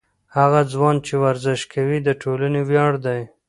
هغه 0.37 0.61
ځوان 0.73 0.95
چې 1.05 1.13
ورزش 1.25 1.61
کوي، 1.73 1.97
د 2.03 2.09
ټولنې 2.21 2.61
ویاړ 2.69 2.93
دی. 3.05 3.21